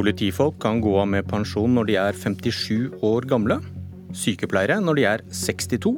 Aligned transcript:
Politifolk 0.00 0.54
kan 0.62 0.78
gå 0.80 0.94
av 0.96 1.10
med 1.12 1.26
pensjon 1.28 1.74
når 1.76 1.88
de 1.90 1.96
er 2.00 2.16
57 2.16 3.02
år 3.04 3.26
gamle. 3.28 3.58
Sykepleiere 4.16 4.78
når 4.80 4.96
de 4.96 5.02
er 5.04 5.22
62. 5.28 5.92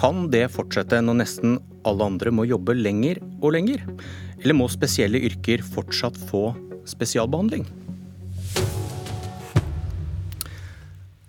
Kan 0.00 0.30
det 0.32 0.46
fortsette 0.54 1.02
når 1.04 1.18
nesten 1.18 1.58
alle 1.84 2.06
andre 2.08 2.32
må 2.32 2.46
jobbe 2.48 2.72
lenger 2.78 3.20
og 3.42 3.52
lenger? 3.58 3.84
Eller 4.40 4.56
må 4.56 4.70
spesielle 4.72 5.20
yrker 5.28 5.60
fortsatt 5.74 6.16
få 6.30 6.54
spesialbehandling? 6.88 7.68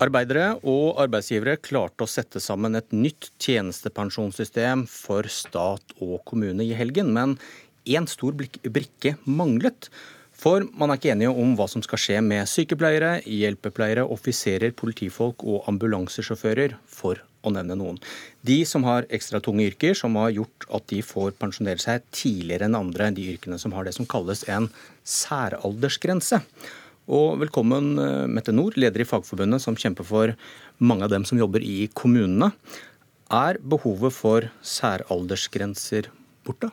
Arbeidere 0.07 0.54
og 0.63 1.04
arbeidsgivere 1.04 1.59
klarte 1.59 2.07
å 2.07 2.11
sette 2.15 2.39
sammen 2.39 2.79
et 2.79 2.95
nytt 2.95 3.34
tjenestepensjonssystem 3.43 4.88
for 4.88 5.27
stat 5.27 6.00
og 6.00 6.21
kommune 6.31 6.63
i 6.63 6.79
helgen, 6.79 7.11
men 7.11 7.35
én 7.84 8.07
stor 8.07 8.39
brikke 8.39 9.17
manglet. 9.27 9.91
For 10.43 10.65
man 10.75 10.91
er 10.91 10.99
ikke 10.99 11.13
enige 11.13 11.31
om 11.31 11.53
hva 11.55 11.70
som 11.71 11.83
skal 11.85 12.02
skje 12.03 12.17
med 12.25 12.49
sykepleiere, 12.51 13.21
hjelpepleiere, 13.23 14.03
offiserer, 14.11 14.73
politifolk 14.75 15.45
og 15.47 15.70
ambulansesjåfører, 15.71 16.75
for 16.84 17.21
å 17.43 17.51
nevne 17.55 17.77
noen. 17.79 17.99
De 18.43 18.57
som 18.67 18.84
har 18.87 19.07
ekstra 19.13 19.39
tunge 19.43 19.63
yrker, 19.70 19.95
som 19.95 20.17
har 20.20 20.34
gjort 20.35 20.67
at 20.75 20.87
de 20.91 20.99
får 21.03 21.35
pensjonere 21.39 21.79
seg 21.79 22.03
tidligere 22.15 22.67
enn 22.67 22.79
andre, 22.79 23.11
de 23.15 23.29
yrkene 23.35 23.59
som 23.59 23.75
har 23.75 23.87
det 23.87 23.95
som 23.95 24.07
kalles 24.09 24.43
en 24.51 24.67
særaldersgrense. 25.07 26.41
Og 27.07 27.39
velkommen, 27.39 27.93
eh, 27.99 28.27
Mette 28.27 28.51
Nord, 28.55 28.75
leder 28.79 29.03
i 29.03 29.07
Fagforbundet, 29.07 29.62
som 29.63 29.75
kjemper 29.75 30.07
for 30.07 30.35
mange 30.79 31.03
av 31.03 31.09
dem 31.09 31.23
som 31.23 31.39
jobber 31.39 31.63
i 31.63 31.87
kommunene. 31.95 32.51
Er 33.31 33.59
behovet 33.59 34.12
for 34.12 34.51
særaldersgrenser 34.62 36.12
borte? 36.43 36.71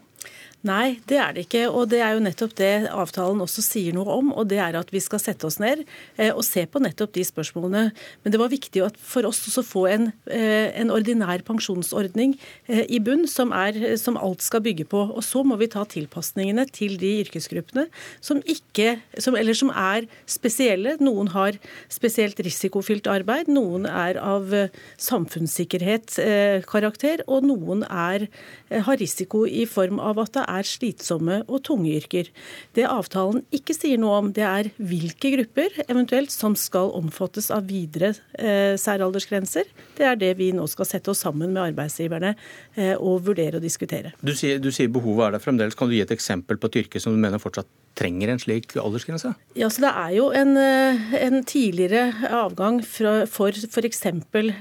Nei, 0.60 1.00
det 1.09 1.16
er 1.16 1.33
det 1.33 1.47
ikke. 1.47 1.62
Og 1.72 1.86
det 1.89 2.03
er 2.05 2.12
jo 2.12 2.20
nettopp 2.20 2.53
det 2.58 2.84
avtalen 2.92 3.41
også 3.41 3.62
sier 3.64 3.94
noe 3.97 4.12
om. 4.12 4.28
Og 4.36 4.44
det 4.50 4.58
er 4.61 4.77
at 4.77 4.91
vi 4.92 5.00
skal 5.00 5.17
sette 5.22 5.47
oss 5.48 5.56
ned 5.62 5.86
eh, 6.20 6.34
og 6.34 6.44
se 6.44 6.67
på 6.69 6.78
nettopp 6.84 7.14
de 7.17 7.25
spørsmålene. 7.25 7.92
Men 8.20 8.33
det 8.33 8.41
var 8.41 8.50
viktig 8.52 8.83
for 9.00 9.25
oss 9.28 9.56
å 9.56 9.62
få 9.64 9.86
en, 9.89 10.12
eh, 10.28 10.69
en 10.77 10.91
ordinær 10.92 11.41
pensjonsordning 11.47 12.39
eh, 12.69 12.84
i 12.92 13.00
bunn, 13.00 13.27
som, 13.30 13.52
er, 13.56 13.97
som, 14.00 14.17
alt 14.20 14.42
skal 14.44 14.61
bygge 14.67 14.84
på. 14.92 15.00
Og 15.08 15.22
så 15.25 15.42
må 15.47 15.56
vi 15.61 15.69
ta 15.72 15.84
tilpasningene 15.89 16.64
til 16.69 16.98
de 17.00 17.20
yrkesgruppene 17.22 17.86
som, 18.20 18.42
ikke, 18.45 19.00
som, 19.17 19.36
som 19.56 19.70
er 19.72 20.05
spesielle. 20.28 20.97
Noen 21.00 21.28
har 21.33 21.56
spesielt 21.89 22.36
risikofylt 22.45 23.06
arbeid, 23.08 23.48
noen 23.48 23.89
er 23.89 24.20
av 24.20 24.52
samfunnssikkerhetskarakter, 25.00 27.24
og 27.30 27.45
noen 27.48 27.84
er, 27.89 28.28
har 28.69 28.97
risiko 29.00 29.47
i 29.48 29.64
form 29.64 29.97
av 30.05 30.20
at 30.20 30.36
det 30.36 30.50
er 30.51 30.67
slitsomme 30.67 31.41
og 31.47 31.62
tunge 31.67 31.93
yrker. 31.98 32.31
Det 32.77 32.87
avtalen 32.89 33.45
ikke 33.55 33.77
sier 33.77 34.01
noe 34.01 34.19
om, 34.20 34.31
det 34.37 34.47
er 34.47 34.70
hvilke 34.77 35.33
grupper 35.37 35.81
eventuelt 35.87 36.34
som 36.34 36.57
skal 36.59 36.92
omfattes 36.98 37.51
av 37.55 37.69
videre 37.70 38.12
eh, 38.39 38.77
særaldersgrenser. 38.81 39.70
Det 39.98 40.07
er 40.07 40.19
det 40.20 40.34
vi 40.41 40.51
nå 40.57 40.67
skal 40.70 40.89
sette 40.89 41.12
oss 41.12 41.23
sammen 41.27 41.55
med 41.55 41.70
arbeidsgiverne 41.70 42.34
eh, 42.77 42.97
og 42.97 43.27
vurdere 43.29 43.61
og 43.61 43.65
diskutere. 43.67 44.15
Du 44.20 44.34
sier, 44.37 44.61
du 44.62 44.70
sier 44.75 44.91
behovet 44.92 45.29
er 45.29 45.39
der 45.39 45.45
fremdeles. 45.45 45.79
Kan 45.79 45.91
du 45.91 45.97
gi 45.97 46.05
et 46.05 46.15
eksempel 46.15 46.61
på 46.61 46.70
et 46.70 46.83
yrke 46.85 47.03
som 47.03 47.14
du 47.14 47.23
mener 47.23 47.42
fortsatt 47.42 47.69
trenger 47.98 48.31
en 48.33 48.41
slik 48.41 48.75
aldersgrense? 48.79 49.35
Ja, 49.59 49.69
så 49.69 49.83
Det 49.83 49.91
er 49.91 50.11
jo 50.14 50.31
en, 50.31 50.57
eh, 50.57 51.14
en 51.27 51.45
tidligere 51.45 52.12
avgang 52.31 52.81
fra, 52.85 53.27
for 53.27 53.51
f.eks. 53.51 54.03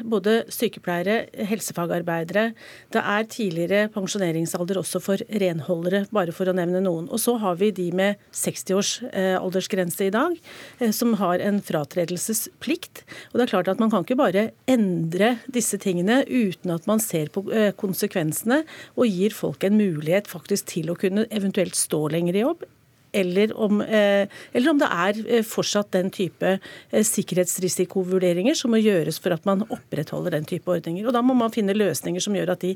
både 0.04 0.44
sykepleiere, 0.50 1.28
helsefagarbeidere. 1.46 2.54
Det 2.92 3.02
er 3.02 3.24
tidligere 3.24 3.90
pensjoneringsalder 3.90 4.78
også 4.78 5.02
for 5.02 5.18
renholdere, 5.80 6.08
bare 6.12 6.34
for 6.36 6.50
å 6.50 6.56
nevne 6.56 6.82
noen. 6.84 7.10
Og 7.10 7.20
så 7.20 7.38
har 7.40 7.58
vi 7.60 7.72
de 7.72 7.90
med 7.96 8.18
60 8.32 8.76
års 8.76 8.92
eh, 9.12 9.38
aldersgrense 9.40 10.08
i 10.08 10.14
dag, 10.14 10.36
eh, 10.80 10.92
som 10.92 11.16
har 11.20 11.40
en 11.40 11.62
fratredelsesplikt. 11.62 13.04
Og 13.32 13.40
det 13.40 13.46
er 13.46 13.54
klart 13.54 13.68
at 13.68 13.80
Man 13.80 13.90
kan 13.90 14.04
ikke 14.04 14.20
bare 14.20 14.52
endre 14.68 15.38
disse 15.48 15.78
tingene 15.80 16.26
uten 16.28 16.72
at 16.74 16.86
man 16.86 17.00
ser 17.00 17.30
på 17.32 17.46
konsekvensene 17.80 18.66
og 19.00 19.08
gir 19.08 19.32
folk 19.32 19.64
en 19.64 19.78
mulighet 19.80 20.28
faktisk 20.28 20.68
til 20.74 20.92
å 20.92 20.98
kunne 21.00 21.26
eventuelt 21.32 21.78
stå 21.80 22.10
lenger 22.12 22.36
i 22.36 22.44
jobb 22.44 22.68
eller 23.12 23.58
om, 23.58 23.82
eh, 23.82 24.28
eller 24.54 24.70
om, 24.70 24.80
det 24.80 24.90
er 24.90 25.22
eh, 25.28 25.46
fortsatt 25.46 25.92
den 25.96 26.12
type 26.14 26.56
eh, 26.60 27.06
sikkerhetsrisikovurderinger 27.06 28.58
som 28.58 28.74
må 28.74 28.82
gjøres 28.82 29.20
for 29.22 29.34
at 29.34 29.46
man 29.50 29.66
opprettholder 29.70 30.38
den 30.38 30.48
type 30.50 30.70
ordninger. 30.70 31.08
Og 31.08 31.14
Da 31.16 31.24
må 31.26 31.36
man 31.38 31.54
finne 31.54 31.78
løsninger 31.78 32.22
som 32.24 32.38
gjør 32.38 32.54
at 32.54 32.66
de 32.66 32.76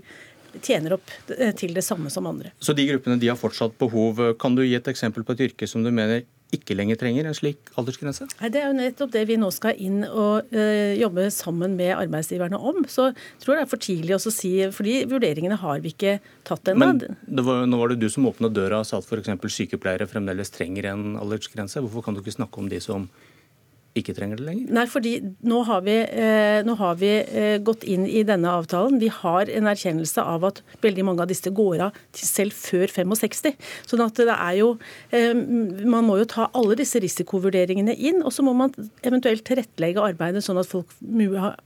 tjener 0.61 0.97
opp 0.97 1.15
til 1.57 1.73
det 1.73 1.83
samme 1.85 2.11
som 2.13 2.27
andre. 2.29 2.53
Så 2.59 2.75
de 2.77 2.85
gruppene 2.91 3.19
de 3.21 3.31
har 3.31 3.39
fortsatt 3.39 3.77
behov. 3.81 4.21
Kan 4.39 4.55
du 4.55 4.63
gi 4.65 4.75
et 4.77 4.87
eksempel 4.91 5.25
på 5.25 5.35
et 5.37 5.47
yrke 5.49 5.69
som 5.69 5.83
du 5.85 5.91
mener 5.91 6.23
ikke 6.53 6.75
lenger 6.77 6.99
trenger 7.01 7.27
en 7.27 7.35
slik 7.35 7.71
aldersgrense? 7.79 8.27
Nei, 8.39 8.49
Det 8.53 8.61
er 8.61 8.67
jo 8.69 8.77
nettopp 8.77 9.13
det 9.15 9.23
vi 9.29 9.37
nå 9.41 9.49
skal 9.53 9.79
inn 9.81 10.03
og 10.05 10.53
ø, 10.53 10.65
jobbe 10.99 11.27
sammen 11.33 11.75
med 11.79 11.95
arbeidsgiverne 11.97 12.59
om. 12.59 12.83
Så 12.89 13.09
jeg 13.09 13.41
tror 13.43 13.57
det 13.57 13.63
er 13.63 13.71
for 13.71 13.81
tidlig 13.81 14.17
å 14.17 14.21
si, 14.23 14.53
for 14.75 14.87
de 14.87 14.99
vurderingene 15.09 15.57
har 15.63 15.81
vi 15.83 15.93
ikke 15.95 16.17
tatt 16.47 16.73
ennå. 16.73 16.93
Men 16.93 17.45
var, 17.47 17.65
nå 17.69 17.81
var 17.81 17.93
det 17.93 18.01
du 18.03 18.09
som 18.13 18.29
åpna 18.29 18.51
døra 18.53 18.83
og 18.83 18.89
sa 18.89 19.01
at 19.01 19.09
f.eks. 19.09 19.33
sykepleiere 19.57 20.09
fremdeles 20.09 20.53
trenger 20.53 20.91
en 20.93 21.13
aldersgrense. 21.21 21.81
Hvorfor 21.81 22.05
kan 22.05 22.17
du 22.17 22.23
ikke 22.23 22.37
snakke 22.37 22.61
om 22.61 22.69
de 22.71 22.81
som 22.83 23.09
ikke 23.93 24.13
trenger 24.17 24.39
det 24.39 24.45
lenger? 24.47 24.69
Nei, 24.73 24.83
fordi 24.89 25.11
nå 25.45 25.59
har, 25.67 25.83
vi, 25.85 25.95
eh, 26.01 26.59
nå 26.65 26.73
har 26.79 26.95
vi 26.97 27.11
eh, 27.21 27.57
gått 27.61 27.83
inn 27.85 28.07
i 28.09 28.23
denne 28.25 28.49
avtalen. 28.49 28.97
Vi 29.01 29.09
har 29.13 29.49
en 29.53 29.69
erkjennelse 29.69 30.23
av 30.25 30.47
at 30.49 30.61
veldig 30.81 31.05
mange 31.05 31.21
av 31.21 31.29
disse 31.29 31.51
går 31.53 31.83
av 31.87 31.99
selv 32.17 32.55
før 32.57 32.89
65. 32.89 33.53
Sånn 33.89 34.03
at 34.05 34.17
det 34.17 34.33
er 34.33 34.55
jo 34.57 34.69
eh, 35.13 35.33
Man 35.33 36.07
må 36.07 36.17
jo 36.21 36.25
ta 36.29 36.47
alle 36.57 36.77
disse 36.79 37.01
risikovurderingene 37.03 37.93
inn, 37.93 38.23
og 38.25 38.33
så 38.33 38.45
må 38.45 38.55
man 38.57 38.73
eventuelt 39.05 39.45
tilrettelegge 39.45 40.01
arbeidet 40.01 40.41
sånn 40.45 40.61
at 40.61 40.69
folk 40.69 40.89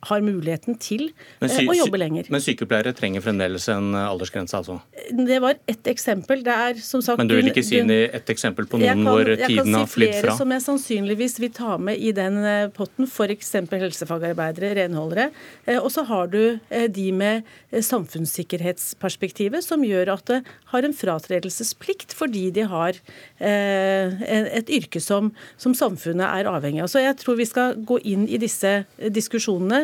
har 0.09 0.25
muligheten 0.25 0.77
til 0.83 1.09
å 1.39 1.77
jobbe 1.77 2.01
lenger. 2.01 2.27
Men 2.33 2.44
sykepleiere 2.44 2.91
trenger 2.97 3.23
fremdeles 3.23 3.69
en 3.71 3.95
aldersgrense, 3.95 4.59
altså? 4.59 4.79
Det 5.15 5.39
var 5.44 5.61
ett 5.69 5.88
eksempel. 5.88 6.44
Det 6.44 6.59
er 6.67 6.83
som 6.83 7.03
sagt 7.05 7.21
Men 7.21 7.31
du 7.31 7.38
vil 7.39 7.51
ikke 7.53 7.63
si 7.65 7.79
et 7.79 8.35
eksempel 8.35 8.67
på 8.67 8.81
noen 8.81 9.07
hvor 9.07 9.23
tiden 9.23 9.79
har 9.79 9.88
flydd 9.88 10.17
fra? 10.17 10.19
Jeg 10.19 10.25
kan 10.27 10.27
si 10.27 10.27
flere 10.27 10.38
som 10.41 10.55
jeg 10.55 10.65
sannsynligvis 10.67 11.39
vil 11.44 11.55
ta 11.55 11.77
med 11.79 11.95
i 12.03 12.16
den 12.17 12.39
eh, 12.44 12.69
potten, 12.73 13.07
f.eks. 13.07 13.53
helsefagarbeidere, 13.72 14.73
renholdere. 14.81 15.29
Eh, 15.66 15.78
og 15.78 15.89
så 15.94 16.03
har 16.09 16.29
du 16.33 16.57
eh, 16.69 16.88
de 16.91 17.07
med 17.16 17.47
samfunnssikkerhetsperspektivet, 17.72 19.66
som 19.66 19.85
gjør 19.85 20.13
at 20.17 20.25
det 20.31 20.39
har 20.72 20.85
en 20.85 20.95
fratredelsesplikt 20.95 22.16
fordi 22.17 22.47
de 22.56 22.63
har 22.67 22.97
et 23.38 24.69
yrke 24.73 25.00
som, 25.03 25.29
som 25.59 25.75
samfunnet 25.77 26.25
er 26.25 26.50
avhengig 26.50 26.81
av. 26.83 26.89
Så 26.91 27.03
jeg 27.03 27.17
tror 27.19 27.38
vi 27.39 27.47
skal 27.47 27.77
gå 27.88 28.00
inn 28.07 28.25
i 28.27 28.39
disse 28.41 28.72
diskusjonene 29.13 29.83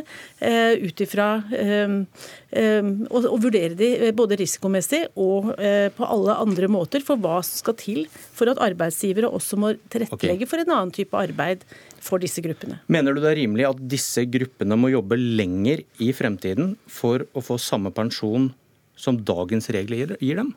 ut 0.81 1.03
ifra 1.05 1.27
og, 1.43 3.19
og 3.19 3.37
vurdere 3.43 3.77
de 3.77 4.11
både 4.17 4.39
risikomessig 4.41 5.03
og 5.19 5.53
på 5.97 6.09
alle 6.15 6.37
andre 6.45 6.71
måter 6.71 7.05
for 7.05 7.21
hva 7.21 7.39
som 7.45 7.61
skal 7.61 7.77
til 7.79 8.03
for 8.11 8.51
at 8.51 8.61
arbeidsgivere 8.63 9.29
også 9.29 9.59
må 9.59 9.73
tilrettelegge 9.93 10.43
okay. 10.47 10.49
for 10.49 10.63
en 10.63 10.73
annen 10.73 10.93
type 10.95 11.17
arbeid 11.17 11.65
for 12.03 12.23
disse 12.23 12.43
gruppene. 12.43 12.81
Mener 12.91 13.15
du 13.15 13.21
det 13.23 13.31
er 13.31 13.39
rimelig 13.43 13.69
at 13.69 13.79
disse 13.95 14.25
gruppene 14.29 14.77
må 14.79 14.91
jobbe 14.93 15.17
lenger 15.19 15.85
i 16.03 16.11
fremtiden 16.15 16.75
for 16.91 17.25
å 17.33 17.43
få 17.43 17.59
samme 17.61 17.93
pensjon 17.95 18.51
som 18.99 19.17
dagens 19.25 19.71
regler 19.73 20.15
gir 20.21 20.37
dem? 20.37 20.53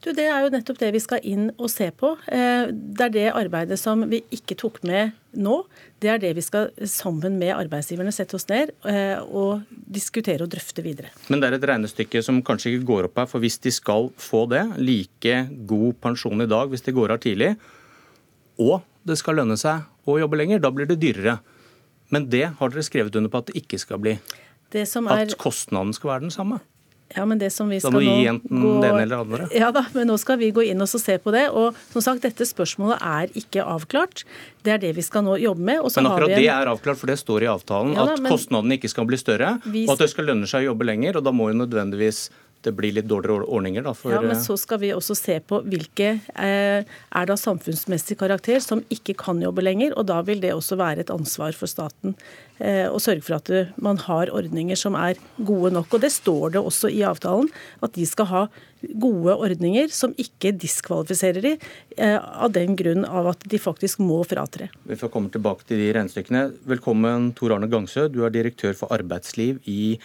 Du, 0.00 0.12
Det 0.12 0.26
er 0.28 0.44
jo 0.44 0.50
nettopp 0.52 0.78
det 0.80 0.90
vi 0.94 1.00
skal 1.02 1.24
inn 1.26 1.50
og 1.56 1.68
se 1.72 1.90
på. 1.92 2.12
Eh, 2.32 2.70
det 2.72 3.06
er 3.06 3.14
det 3.14 3.26
arbeidet 3.36 3.78
som 3.80 4.02
vi 4.08 4.22
ikke 4.32 4.56
tok 4.60 4.80
med 4.86 5.12
nå. 5.36 5.62
Det 6.00 6.10
er 6.12 6.20
det 6.22 6.32
vi 6.36 6.44
skal 6.44 6.70
sammen 6.88 7.38
med 7.40 7.54
arbeidsgiverne 7.56 8.12
sette 8.14 8.36
oss 8.38 8.48
ned 8.48 8.72
eh, 8.88 9.20
og 9.20 9.66
diskutere 9.68 10.46
og 10.46 10.52
drøfte 10.52 10.84
videre. 10.84 11.12
Men 11.28 11.40
det 11.40 11.50
er 11.50 11.58
et 11.58 11.68
regnestykke 11.72 12.22
som 12.24 12.40
kanskje 12.44 12.74
ikke 12.74 12.88
går 12.92 13.10
opp 13.10 13.20
her. 13.22 13.30
For 13.30 13.44
hvis 13.44 13.60
de 13.64 13.72
skal 13.74 14.10
få 14.20 14.46
det, 14.52 14.64
like 14.80 15.42
god 15.68 16.00
pensjon 16.00 16.44
i 16.44 16.50
dag 16.50 16.72
hvis 16.72 16.86
de 16.86 16.96
går 16.96 17.16
av 17.16 17.22
tidlig, 17.24 17.54
og 18.60 18.80
det 19.08 19.16
skal 19.16 19.40
lønne 19.40 19.56
seg 19.60 19.84
å 20.14 20.20
jobbe 20.22 20.40
lenger, 20.40 20.62
da 20.62 20.72
blir 20.74 20.88
det 20.90 20.98
dyrere. 21.02 21.38
Men 22.10 22.26
det 22.30 22.46
har 22.58 22.72
dere 22.72 22.84
skrevet 22.86 23.16
under 23.16 23.30
på 23.32 23.42
at 23.42 23.50
det 23.50 23.62
ikke 23.62 23.78
skal 23.80 24.02
bli. 24.02 24.18
Er... 24.74 24.84
At 25.10 25.38
kostnaden 25.38 25.94
skal 25.96 26.14
være 26.14 26.26
den 26.28 26.34
samme. 26.34 26.60
Ja, 27.10 27.24
men 27.26 27.40
det 27.40 27.50
som 27.50 27.68
vi 27.68 27.80
skal 27.80 27.90
da 27.90 27.98
må 27.98 28.02
vi 28.04 28.10
gi 28.22 28.26
enten 28.30 28.60
gå... 28.62 28.72
den 28.84 28.98
eller 29.02 29.22
andre. 29.24 29.46
Ja 29.54 29.72
da, 29.74 29.82
men 29.96 30.06
nå 30.06 30.14
skal 30.20 30.38
vi 30.38 30.52
gå 30.54 30.62
inn 30.70 30.82
og 30.82 30.90
se 30.90 31.16
på 31.18 31.32
det. 31.34 31.48
Og 31.50 31.78
som 31.90 32.04
sagt, 32.04 32.22
dette 32.22 32.46
spørsmålet 32.46 33.02
er 33.02 33.32
ikke 33.40 33.64
avklart. 33.66 34.22
Det 34.62 34.76
er 34.76 34.82
det 34.82 34.92
vi 34.98 35.02
skal 35.02 35.24
nå 35.26 35.34
jobbe 35.42 35.64
med. 35.64 35.82
men 35.82 36.10
akkurat 36.10 36.30
en... 36.30 36.38
det 36.38 36.52
er 36.54 36.70
avklart, 36.70 37.00
for 37.00 37.10
det 37.10 37.18
står 37.18 37.46
i 37.46 37.50
avtalen. 37.50 37.96
Ja, 37.98 38.06
da, 38.12 38.14
at 38.14 38.30
kostnadene 38.30 38.78
ikke 38.78 38.92
skal 38.92 39.08
bli 39.10 39.18
større, 39.18 39.56
vi... 39.66 39.88
og 39.88 39.96
at 39.96 40.04
det 40.04 40.10
skal 40.14 40.30
lønne 40.30 40.50
seg 40.50 40.62
å 40.62 40.70
jobbe 40.70 40.86
lenger. 40.86 41.18
Og 41.18 41.26
da 41.26 41.34
må 41.34 41.50
jo 41.50 41.58
nødvendigvis 41.64 42.28
det 42.64 42.72
blir 42.76 42.92
litt 42.92 43.08
dårligere 43.08 43.46
ordninger. 43.48 43.84
Da, 43.86 43.94
for, 43.96 44.12
ja, 44.12 44.20
Men 44.20 44.40
så 44.42 44.56
skal 44.60 44.82
vi 44.82 44.92
også 44.92 45.16
se 45.16 45.38
på 45.40 45.62
hvilke 45.64 46.12
eh, 46.34 46.84
er 46.84 47.26
det 47.26 47.34
av 47.34 47.40
samfunnsmessig 47.40 48.18
karakter 48.20 48.60
som 48.64 48.82
ikke 48.92 49.16
kan 49.20 49.40
jobbe 49.40 49.64
lenger. 49.64 49.96
og 49.96 50.08
Da 50.10 50.20
vil 50.26 50.42
det 50.44 50.52
også 50.54 50.78
være 50.80 51.04
et 51.04 51.12
ansvar 51.14 51.56
for 51.56 51.70
staten 51.70 52.16
eh, 52.58 52.86
å 52.90 53.00
sørge 53.00 53.24
for 53.24 53.38
at 53.38 53.52
man 53.80 54.00
har 54.04 54.32
ordninger 54.36 54.78
som 54.78 54.98
er 54.98 55.20
gode 55.38 55.72
nok. 55.76 55.88
og 55.96 56.04
Det 56.04 56.12
står 56.12 56.56
det 56.56 56.64
også 56.64 56.92
i 56.92 57.00
avtalen, 57.06 57.48
at 57.80 57.96
de 57.96 58.08
skal 58.08 58.30
ha 58.30 58.44
gode 58.80 59.34
ordninger 59.36 59.90
som 59.92 60.12
ikke 60.20 60.52
diskvalifiserer 60.56 61.44
de, 61.44 61.56
eh, 61.96 62.16
av 62.16 62.52
den 62.52 62.76
grunn 62.76 63.04
av 63.04 63.32
at 63.34 63.44
de 63.48 63.60
faktisk 63.60 64.00
må 64.04 64.22
fratre. 64.28 64.70
Vi 64.84 64.96
får 65.00 65.12
komme 65.12 65.32
tilbake 65.32 65.64
til 65.68 65.80
de 65.80 65.92
regnestykkene. 65.96 66.48
Velkommen 66.68 67.32
Tor 67.36 67.56
Arne 67.56 67.68
Gangsø, 67.72 68.08
du 68.12 68.24
er 68.24 68.32
direktør 68.34 68.76
for 68.76 68.92
arbeidsliv 68.92 69.60
i 69.68 69.98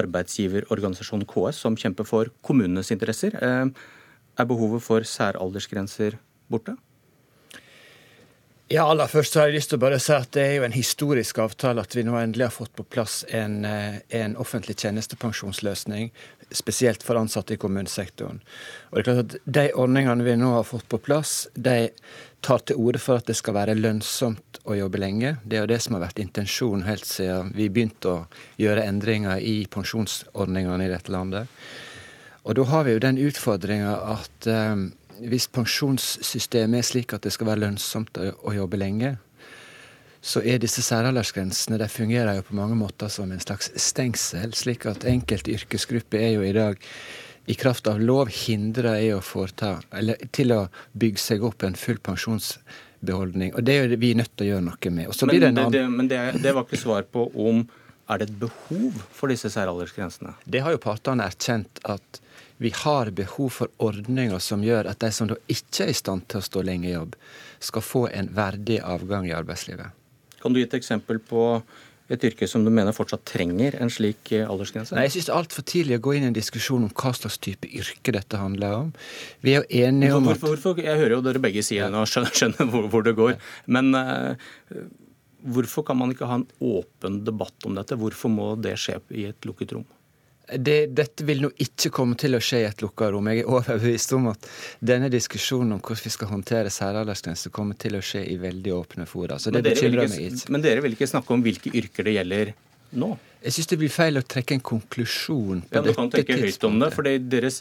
arbeidsgiverorganisasjonen 0.00 1.26
KS, 1.28 1.62
som 1.64 1.76
kjemper 1.78 2.06
for 2.08 2.32
kommunenes 2.44 2.92
interesser. 2.94 3.34
Eh, 3.34 3.70
er 4.38 4.46
behovet 4.48 4.84
for 4.84 5.02
særaldersgrenser 5.06 6.18
borte? 6.50 6.76
Ja, 8.70 8.82
aller 8.84 9.08
først 9.08 9.32
har 9.38 9.46
jeg 9.48 9.54
lyst 9.56 9.70
til 9.72 9.78
å 9.78 9.80
bare 9.80 9.96
si 9.96 10.12
at 10.12 10.28
Det 10.36 10.42
er 10.44 10.58
jo 10.58 10.64
en 10.66 10.74
historisk 10.74 11.38
avtale 11.40 11.80
at 11.80 11.94
vi 11.96 12.02
nå 12.04 12.18
endelig 12.20 12.50
har 12.50 12.52
fått 12.52 12.74
på 12.76 12.84
plass 12.84 13.22
en, 13.32 13.64
eh, 13.64 14.02
en 14.20 14.36
offentlig 14.36 14.76
tjenestepensjonsløsning, 14.76 16.10
spesielt 16.52 17.02
for 17.02 17.16
ansatte 17.16 17.54
i 17.54 17.56
kommunesektoren. 17.56 18.42
Og 18.90 18.92
det 18.92 19.00
er 19.00 19.08
klart 19.08 19.24
at 19.24 19.38
De 19.46 19.64
ordningene 19.72 20.22
vi 20.22 20.36
nå 20.36 20.52
har 20.52 20.68
fått 20.68 20.86
på 20.86 21.00
plass, 21.00 21.48
de 21.54 21.88
tar 22.42 22.58
til 22.58 22.76
orde 22.76 22.98
for 22.98 23.16
at 23.16 23.24
det 23.24 23.36
skal 23.36 23.54
være 23.54 23.74
lønnsomt 23.74 24.60
å 24.66 24.76
jobbe 24.76 25.00
lenge. 25.00 25.38
Det 25.48 25.56
er 25.56 25.60
jo 25.64 25.72
det 25.72 25.80
som 25.80 25.94
har 25.94 26.04
vært 26.04 26.20
intensjonen 26.20 26.84
helt 26.84 27.06
siden 27.06 27.54
vi 27.54 27.70
begynte 27.70 28.08
å 28.08 28.26
gjøre 28.58 28.84
endringer 28.84 29.40
i 29.40 29.64
pensjonsordningene 29.64 30.84
i 30.84 30.92
dette 30.92 31.10
landet. 31.10 31.48
Og 32.44 32.54
da 32.54 32.64
har 32.64 32.84
vi 32.84 32.92
jo 32.92 32.98
den 32.98 33.16
utfordringa 33.16 33.96
at 34.12 34.46
um, 34.46 34.92
hvis 35.20 35.48
pensjonssystemet 35.52 36.82
er 36.82 36.86
slik 36.86 37.14
at 37.16 37.24
det 37.26 37.32
skal 37.34 37.50
være 37.50 37.64
lønnsomt 37.66 38.18
å, 38.20 38.52
jobbe 38.54 38.80
lenge, 38.80 39.16
så 40.20 40.42
er 40.42 40.58
disse 40.62 40.82
særaldersgrensene 40.82 41.78
de 41.80 41.88
fungerer 41.90 42.38
jo 42.38 42.44
på 42.48 42.58
mange 42.58 42.76
måter 42.78 43.10
som 43.12 43.30
en 43.32 43.42
slags 43.42 43.70
stengsel, 43.78 44.54
slik 44.58 44.86
at 44.90 45.06
enkelte 45.08 45.54
yrkesgrupper 45.54 46.20
er 46.20 46.32
jo 46.36 46.44
i 46.46 46.54
dag 46.56 46.82
i 47.48 47.56
kraft 47.56 47.88
av 47.88 48.00
lov 48.02 48.28
hindra 48.28 48.98
i 49.00 49.12
å 49.14 49.22
foreta, 49.24 49.78
eller 49.96 50.20
til 50.34 50.52
å 50.52 50.66
bygge 50.98 51.22
seg 51.22 51.44
opp 51.46 51.64
en 51.64 51.78
full 51.78 52.00
pensjonsbeholdning. 52.04 53.54
Og 53.54 53.64
Det 53.64 53.74
er 53.74 53.86
jo 53.86 54.00
vi 54.02 54.12
nødt 54.18 54.34
til 54.36 54.48
å 54.48 54.50
gjøre 54.50 54.66
noe 54.66 54.90
med. 54.92 55.08
men 55.30 55.54
det, 55.54 55.68
det, 55.72 55.84
men 55.88 56.10
det, 56.10 56.20
det 56.42 56.52
var 56.52 56.66
ikke 56.66 56.82
svar 56.82 57.08
på 57.08 57.30
om 57.32 57.62
er 58.08 58.20
det 58.20 58.30
et 58.30 58.38
behov 58.40 59.02
for 59.14 59.32
disse 59.32 59.50
særaldersgrensene? 59.52 60.34
Det 60.44 60.62
har 60.64 60.74
jo 60.74 60.80
partene 60.82 61.26
erkjent 61.28 61.82
at 61.84 62.22
vi 62.58 62.72
har 62.74 63.12
behov 63.14 63.52
for 63.54 63.70
ordninger 63.78 64.40
som 64.42 64.64
gjør 64.66 64.88
at 64.90 64.98
de 65.04 65.12
som 65.14 65.28
da 65.30 65.36
ikke 65.46 65.86
er 65.86 65.92
i 65.92 65.98
stand 65.98 66.26
til 66.30 66.40
å 66.40 66.46
stå 66.46 66.64
lenge 66.66 66.88
i 66.88 66.96
jobb, 66.96 67.14
skal 67.62 67.84
få 67.84 68.08
en 68.10 68.32
verdig 68.34 68.80
avgang 68.82 69.28
i 69.28 69.34
arbeidslivet. 69.36 69.94
Kan 70.42 70.54
du 70.54 70.58
gi 70.58 70.66
et 70.66 70.74
eksempel 70.78 71.20
på 71.22 71.44
et 72.08 72.24
yrke 72.24 72.48
som 72.48 72.64
du 72.64 72.70
mener 72.72 72.94
fortsatt 72.96 73.24
trenger 73.28 73.76
en 73.82 73.90
slik 73.92 74.32
eh, 74.32 74.46
aldersgrense? 74.48 74.96
Nei, 74.96 75.06
Jeg 75.06 75.18
syns 75.18 75.28
det 75.28 75.34
er 75.34 75.40
altfor 75.42 75.66
tidlig 75.68 75.98
å 75.98 76.04
gå 76.06 76.14
inn 76.16 76.24
i 76.24 76.30
en 76.30 76.36
diskusjon 76.36 76.86
om 76.86 76.92
hva 76.94 77.12
slags 77.14 77.36
type 77.44 77.68
yrke 77.68 78.14
dette 78.16 78.40
handler 78.40 78.78
om. 78.78 78.92
Vi 79.44 79.54
er 79.54 79.60
jo 79.60 79.84
enige 79.84 80.16
om 80.16 80.30
hvorfor, 80.30 80.56
hvorfor, 80.56 80.80
Jeg 80.82 80.98
hører 81.02 81.18
jo 81.18 81.24
dere 81.26 81.42
begge 81.42 81.62
sier 81.66 81.92
det 81.92 82.00
og 82.00 82.08
skjønner, 82.08 82.34
skjønner 82.40 82.72
hvor, 82.72 82.88
hvor, 82.94 83.04
det 83.04 83.14
går. 83.18 83.36
Men 83.68 83.92
uh, 83.94 84.48
hvorfor 85.42 85.86
kan 85.86 85.98
man 86.00 86.14
ikke 86.14 86.28
ha 86.30 86.40
en 86.40 86.48
åpen 86.64 87.22
debatt 87.26 87.68
om 87.68 87.76
dette? 87.78 87.98
Hvorfor 87.98 88.32
må 88.32 88.50
det 88.58 88.76
skje 88.80 88.98
i 89.14 89.28
et 89.30 89.48
lukket 89.48 89.76
rom? 89.76 89.86
det, 90.56 90.76
dette 90.96 91.24
vil 91.28 91.42
nå 91.44 91.50
ikke 91.60 91.90
komme 91.92 92.16
til 92.18 92.36
å 92.36 92.40
skje 92.42 92.62
i 92.62 92.66
et 92.68 92.82
lukka 92.82 93.10
rom. 93.12 93.28
Jeg 93.30 93.42
er 93.42 93.50
overbevist 93.52 94.14
om 94.16 94.30
at 94.32 94.48
denne 94.80 95.10
diskusjonen 95.12 95.76
om 95.76 95.82
hvordan 95.82 96.06
vi 96.06 96.12
skal 96.14 96.30
håndtere 96.32 96.72
særaldersgrenser, 96.72 97.52
kommer 97.54 97.76
til 97.80 97.98
å 97.98 98.02
skje 98.04 98.24
i 98.32 98.38
veldig 98.40 98.74
åpne 98.76 99.08
fora. 99.08 99.38
Så 99.42 99.52
det 99.54 99.62
bekymrer 99.66 100.08
meg 100.08 100.30
ikke. 100.30 100.52
Men 100.54 100.64
dere 100.64 100.84
vil 100.84 100.96
ikke 100.96 101.10
snakke 101.10 101.36
om 101.36 101.44
hvilke 101.44 101.72
yrker 101.76 102.08
det 102.08 102.16
gjelder 102.16 102.54
nå? 102.98 103.10
Jeg 103.44 103.54
syns 103.54 103.70
det 103.70 103.78
blir 103.78 103.92
feil 103.92 104.18
å 104.18 104.24
trekke 104.26 104.56
en 104.56 104.64
konklusjon 104.66 105.60
på 105.62 105.76
ja, 105.76 105.82
dette 105.82 105.92
tidspunktet. 105.92 106.24
Du 106.24 106.32
kan 106.32 106.38
tenke 106.38 106.38
høyt 106.42 106.64
om 106.66 106.78
det. 106.82 106.88
fordi 106.96 107.12
deres, 107.36 107.60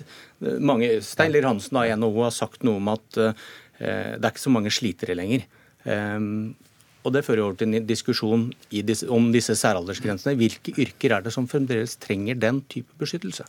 mange, 0.71 0.93
Steiler 1.05 1.45
Hansen 1.45 1.81
av 1.81 1.91
NHO 1.99 2.23
har 2.23 2.33
sagt 2.33 2.63
noe 2.65 2.79
om 2.79 2.93
at 2.95 3.19
uh, 3.19 3.49
det 3.77 4.23
er 4.23 4.31
ikke 4.31 4.47
så 4.47 4.53
mange 4.55 4.73
slitere 4.73 5.17
lenger. 5.19 5.43
Um, 5.83 6.55
og 7.05 7.13
Det 7.13 7.23
fører 7.23 7.45
over 7.45 7.55
til 7.55 7.71
en 7.71 7.87
diskusjon 7.87 8.49
disse, 8.69 9.07
om 9.07 9.31
disse 9.31 9.55
særaldersgrensene. 9.55 10.35
Hvilke 10.35 10.73
yrker 10.75 11.15
er 11.15 11.23
det 11.23 11.33
som 11.33 11.47
fremdeles 11.47 11.95
trenger 12.03 12.35
den 12.35 12.61
type 12.67 12.91
beskyttelse? 12.99 13.45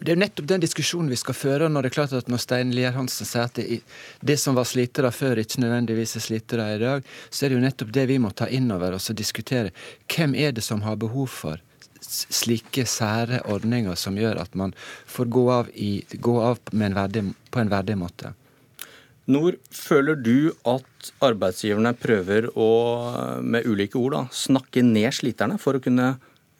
Det 0.00 0.08
er 0.08 0.16
jo 0.16 0.22
nettopp 0.22 0.46
den 0.48 0.62
diskusjonen 0.62 1.10
vi 1.12 1.18
skal 1.20 1.36
føre 1.36 1.66
når 1.68 1.84
det 1.84 1.90
er 1.90 1.94
klart 1.98 2.12
at 2.16 2.28
når 2.32 2.40
Stein 2.40 2.70
Lier 2.72 2.94
Hansen 2.96 3.28
sier 3.28 3.50
at 3.50 3.58
det, 3.58 3.82
det, 4.24 4.38
som 4.40 4.56
var 4.56 4.64
slitere 4.64 5.10
før, 5.12 5.42
ikke 5.42 5.60
nødvendigvis 5.60 6.16
er 6.16 6.24
slitere 6.24 6.68
i 6.72 6.78
dag, 6.80 7.10
så 7.28 7.44
er 7.44 7.52
det 7.52 7.58
jo 7.58 7.64
nettopp 7.66 7.90
det 7.92 8.06
vi 8.08 8.16
må 8.22 8.30
ta 8.32 8.48
inn 8.48 8.72
over 8.72 8.96
oss 8.96 9.10
og 9.12 9.18
diskutere. 9.20 9.74
Hvem 10.08 10.32
er 10.40 10.56
det 10.56 10.64
som 10.64 10.80
har 10.86 10.96
behov 10.96 11.28
for 11.34 11.60
slike 12.00 12.86
sære 12.88 13.42
ordninger 13.52 13.98
som 14.00 14.16
gjør 14.16 14.40
at 14.40 14.56
man 14.56 14.72
får 15.04 15.28
gå 15.36 15.44
av, 15.52 15.68
i, 15.76 16.00
gå 16.16 16.36
av 16.48 16.62
en 16.72 16.96
verdig, 16.96 17.26
på 17.52 17.60
en 17.60 17.72
verdig 17.76 18.00
måte? 18.00 18.32
Nord, 19.28 19.58
føler 19.74 20.16
du 20.16 20.50
at 20.68 21.10
arbeidsgiverne 21.22 21.92
prøver 22.00 22.48
å, 22.56 22.68
med 23.44 23.68
ulike 23.68 23.98
ord, 24.00 24.16
da, 24.16 24.22
snakke 24.34 24.82
ned 24.86 25.12
sliterne 25.14 25.58
for 25.60 25.76
å 25.76 25.82
kunne 25.82 26.14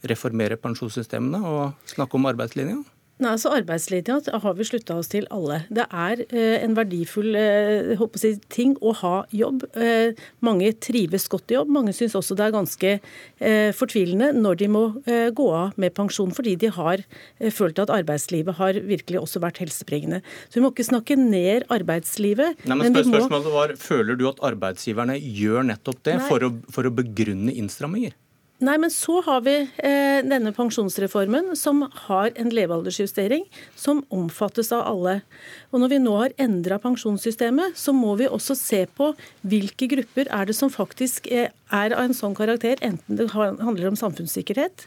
reformere 0.07 0.59
pensjonssystemene 0.61 1.41
og 1.45 1.91
snakke 1.91 2.17
om 2.19 2.29
arbeidslinja? 2.31 2.79
Nei, 3.20 3.34
altså 3.34 3.50
Arbeidsledighet 3.52 4.31
har 4.43 4.55
vi 4.56 4.64
slutta 4.64 4.96
oss 4.96 5.11
til 5.12 5.26
alle. 5.34 5.61
Det 5.69 5.84
er 5.93 6.22
eh, 6.31 6.62
en 6.64 6.76
verdifull 6.78 7.37
eh, 7.37 8.05
si, 8.20 8.32
ting 8.52 8.72
å 8.81 8.94
ha 9.02 9.12
jobb. 9.37 9.67
Eh, 9.76 10.17
mange 10.46 10.70
trives 10.81 11.28
godt 11.28 11.52
i 11.52 11.58
jobb. 11.58 11.72
Mange 11.75 11.93
syns 11.96 12.17
også 12.17 12.37
det 12.38 12.46
er 12.46 12.55
ganske 12.55 12.94
eh, 12.96 13.70
fortvilende 13.76 14.31
når 14.38 14.61
de 14.62 14.70
må 14.72 14.84
eh, 15.05 15.28
gå 15.37 15.50
av 15.52 15.76
med 15.81 15.93
pensjon 15.96 16.32
fordi 16.37 16.56
de 16.64 16.72
har 16.72 17.05
eh, 17.05 17.52
følt 17.52 17.82
at 17.82 17.93
arbeidslivet 17.93 18.56
har 18.56 18.81
virkelig 18.88 19.20
også 19.20 19.44
vært 19.44 19.61
helsebringende. 19.66 20.23
Så 20.49 20.58
vi 20.58 20.64
må 20.64 20.73
ikke 20.73 20.88
snakke 20.88 21.19
ned 21.20 21.69
arbeidslivet. 21.69 22.64
Nei, 22.64 22.81
men, 22.81 22.96
men 22.96 23.05
Spørsmålet 23.11 23.52
var, 23.52 23.76
Føler 23.81 24.16
du 24.16 24.26
at 24.31 24.40
arbeidsgiverne 24.49 25.19
gjør 25.20 25.69
nettopp 25.75 26.00
det 26.08 26.16
for 26.25 26.49
å, 26.49 26.55
for 26.73 26.88
å 26.88 26.94
begrunne 26.94 27.52
innstramminger? 27.52 28.16
Nei, 28.61 28.75
men 28.77 28.91
så 28.93 29.23
har 29.25 29.41
vi 29.47 29.55
eh, 29.65 30.19
denne 30.21 30.51
pensjonsreformen 30.53 31.55
som 31.57 31.81
har 32.09 32.35
en 32.37 32.51
levealdersjustering 32.53 33.47
som 33.73 34.03
omfattes 34.12 34.69
av 34.77 34.85
alle. 34.85 35.15
Og 35.73 35.81
når 35.81 35.95
vi 35.95 36.01
nå 36.05 36.12
har 36.21 36.35
endra 36.45 36.77
pensjonssystemet, 36.83 37.79
så 37.81 37.95
må 37.97 38.12
vi 38.21 38.29
også 38.29 38.59
se 38.59 38.83
på 38.85 39.15
hvilke 39.49 39.89
grupper 39.95 40.29
er 40.29 40.51
det 40.51 40.59
som 40.59 40.73
faktisk 40.73 41.31
er 41.33 41.55
er 41.70 41.94
av 41.94 42.05
en 42.05 42.17
sånn 42.17 42.34
karakter, 42.37 42.81
enten 42.84 43.19
det 43.19 43.28
handler 43.34 43.90
om 43.90 43.99
samfunnssikkerhet 43.99 44.84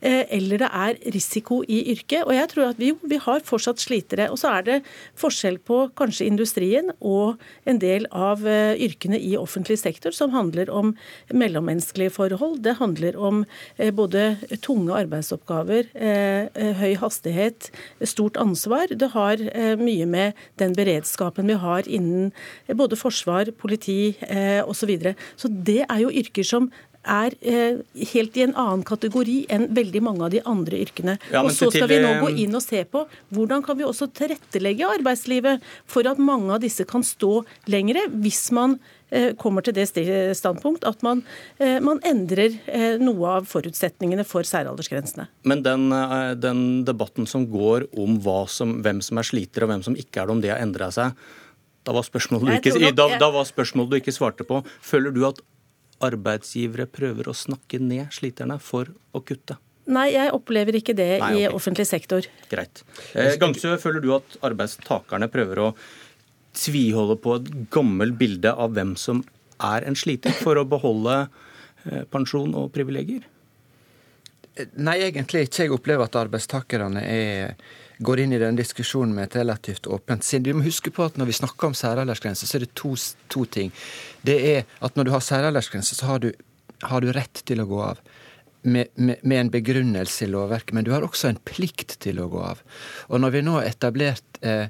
eh, 0.00 0.24
eller 0.34 0.62
det 0.62 0.70
er 0.70 0.98
risiko 1.14 1.60
i 1.66 1.80
yrket. 1.94 2.24
Og 2.26 2.34
jeg 2.36 2.50
tror 2.52 2.70
at 2.72 2.80
vi, 2.80 2.92
vi 3.02 3.18
har 3.22 3.44
fortsatt 3.46 3.82
slitere. 3.82 4.28
Og 4.32 4.40
så 4.40 4.52
er 4.58 4.66
det 4.66 4.78
forskjell 5.20 5.60
på 5.66 5.80
kanskje 5.98 6.28
industrien 6.28 6.92
og 7.00 7.40
en 7.70 7.80
del 7.82 8.08
av 8.10 8.44
eh, 8.48 8.74
yrkene 8.86 9.20
i 9.20 9.34
offentlig 9.40 9.78
sektor 9.82 10.14
som 10.16 10.34
handler 10.34 10.72
om 10.72 10.94
mellommenneskelige 11.32 12.14
forhold. 12.16 12.60
Det 12.64 12.76
handler 12.80 13.18
om 13.18 13.44
eh, 13.78 13.92
både 13.94 14.34
tunge 14.64 14.94
arbeidsoppgaver, 14.94 15.90
høy 16.78 16.94
hastighet, 17.00 17.68
stort 18.06 18.36
ansvar. 18.40 18.90
Det 18.90 19.08
har 19.14 19.40
mye 19.80 20.06
med 20.08 20.38
den 20.60 20.74
beredskapen 20.76 21.48
vi 21.48 21.56
har 21.60 21.88
innen 21.88 22.32
både 22.78 22.98
forsvar, 22.98 23.50
politi 23.58 24.14
osv. 24.64 24.84
Så, 24.84 24.88
videre. 24.88 25.14
så 25.40 25.48
det 25.48 25.80
er 25.86 26.00
jo 26.02 26.10
yrker 26.12 26.23
yrker 26.24 26.48
som 26.48 26.72
er 27.04 27.34
eh, 27.44 27.80
helt 28.12 28.36
i 28.38 28.44
en 28.46 28.54
annen 28.56 28.84
kategori 28.86 29.44
enn 29.52 29.68
veldig 29.76 30.02
mange 30.04 30.24
av 30.26 30.32
de 30.34 30.40
andre 30.48 30.80
yrkene. 30.84 31.18
Ja, 31.32 31.44
og 31.44 31.52
Så 31.54 31.70
skal 31.72 31.88
vi 31.90 32.00
nå 32.02 32.16
gå 32.22 32.32
inn 32.44 32.56
og 32.56 32.64
se 32.64 32.82
på 32.88 33.04
hvordan 33.34 33.64
kan 33.64 33.78
vi 33.78 33.86
også 33.86 34.08
tilrettelegge 34.16 34.88
arbeidslivet 34.98 35.64
for 35.90 36.08
at 36.08 36.20
mange 36.22 36.52
av 36.54 36.64
disse 36.64 36.86
kan 36.88 37.04
stå 37.04 37.44
lengre, 37.70 38.06
hvis 38.24 38.48
man 38.56 38.78
eh, 39.10 39.32
kommer 39.40 39.64
til 39.64 39.76
det 39.76 39.88
standpunkt 40.38 40.86
at 40.88 41.04
man, 41.06 41.22
eh, 41.58 41.78
man 41.84 42.00
endrer 42.08 42.58
eh, 42.66 42.96
noe 43.02 43.38
av 43.38 43.48
forutsetningene 43.50 44.26
for 44.28 44.46
særaldersgrensene. 44.48 45.28
Men 45.44 45.64
den, 45.66 45.90
eh, 45.92 46.32
den 46.40 46.66
debatten 46.88 47.28
som 47.28 47.46
går 47.52 47.88
om 47.92 48.20
som, 48.48 48.78
hvem 48.82 49.02
som 49.04 49.20
er 49.20 49.26
sliter 49.28 49.64
og 49.64 49.74
hvem 49.74 49.82
som 49.84 49.96
ikke 49.96 50.22
er 50.22 50.26
det, 50.26 50.32
om 50.32 50.44
det 50.44 50.54
har 50.54 50.62
endra 50.64 50.90
seg, 50.94 51.12
da 51.84 51.92
var, 51.92 52.06
ikke, 52.08 52.94
da, 52.96 53.04
da 53.20 53.26
var 53.28 53.44
spørsmålet 53.44 53.90
du 53.90 53.96
ikke 53.98 54.14
svarte 54.16 54.46
på. 54.48 54.62
Føler 54.80 55.12
du 55.12 55.26
at 55.28 55.42
arbeidsgivere 56.04 56.86
prøver 56.90 57.30
å 57.30 57.36
snakke 57.36 57.80
ned 57.82 58.12
sliterne 58.14 58.58
for 58.62 58.90
å 59.14 59.22
kutte? 59.24 59.58
Nei, 59.84 60.08
jeg 60.14 60.32
opplever 60.32 60.78
ikke 60.78 60.94
det 60.96 61.10
Nei, 61.20 61.34
okay. 61.34 61.42
i 61.44 61.52
offentlig 61.52 61.84
sektor. 61.88 62.26
Greit. 62.48 62.80
Eh, 63.12 63.34
Gangsø, 63.40 63.74
føler 63.80 64.00
du 64.00 64.14
at 64.16 64.38
arbeidstakerne 64.46 65.28
prøver 65.32 65.60
å 65.60 65.68
tviholde 66.56 67.18
på 67.20 67.36
et 67.36 67.50
gammelt 67.74 68.16
bilde 68.16 68.52
av 68.54 68.72
hvem 68.76 68.94
som 69.00 69.20
er 69.60 69.84
en 69.88 69.96
sliter, 69.98 70.32
for 70.44 70.56
å 70.56 70.64
beholde 70.68 71.24
eh, 71.26 72.04
pensjon 72.10 72.54
og 72.56 72.70
privilegier? 72.74 73.26
Nei, 74.78 75.00
egentlig 75.02 75.48
ikke. 75.48 75.64
Jeg 75.66 75.74
opplever 75.74 76.06
at 76.06 76.16
arbeidstakerne 76.16 77.02
er 77.02 77.56
går 77.98 78.24
inn 78.24 78.34
i 78.34 78.40
den 78.42 78.58
diskusjonen 78.58 79.14
med 79.14 79.28
et 79.28 79.36
relativt 79.40 79.86
åpent 79.86 80.24
sinn. 80.26 80.42
Du 80.42 80.52
må 80.56 80.64
huske 80.66 80.90
på 80.94 81.04
at 81.06 81.18
når 81.20 81.30
vi 81.30 81.38
snakker 81.40 81.70
om 81.70 81.76
særaldersgrense, 81.78 82.48
så 82.48 82.58
er 82.58 82.66
det 82.66 82.74
to, 82.78 82.94
to, 83.32 83.44
ting. 83.44 83.72
Det 84.26 84.38
er 84.54 84.66
at 84.84 84.96
når 84.96 85.08
du 85.08 85.14
har 85.14 85.24
særaldersgrense, 85.24 85.94
så 85.94 86.10
har 86.10 86.24
du, 86.24 86.32
har 86.82 87.04
du 87.04 87.12
rett 87.14 87.44
til 87.46 87.62
å 87.62 87.68
gå 87.70 87.80
av. 87.92 88.02
Med, 88.64 88.88
med, 88.96 89.20
med, 89.20 89.38
en 89.38 89.50
begrunnelse 89.52 90.24
i 90.24 90.30
lovverket, 90.32 90.72
men 90.72 90.86
du 90.86 90.94
har 90.94 91.04
også 91.04 91.28
en 91.28 91.40
plikt 91.44 91.98
til 92.00 92.22
å 92.22 92.30
gå 92.32 92.40
av. 92.40 92.62
Og 93.12 93.20
når 93.20 93.34
vi 93.34 93.42
nå 93.44 93.58
har 93.58 93.68
etablert 93.68 94.34
Eh, 94.44 94.66